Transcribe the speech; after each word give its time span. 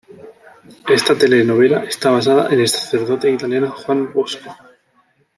Esta 0.89 1.13
telenovela 1.15 1.83
está 1.83 2.09
basada 2.09 2.49
en 2.51 2.59
el 2.61 2.67
sacerdote 2.67 3.29
italiano 3.31 3.69
Juan 3.69 4.11
Bosco. 4.11 4.49